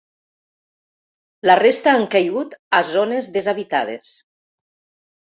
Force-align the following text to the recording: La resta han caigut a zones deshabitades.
La 1.51 1.57
resta 1.61 1.93
han 1.93 2.07
caigut 2.17 2.59
a 2.81 2.83
zones 2.97 3.31
deshabitades. 3.39 4.21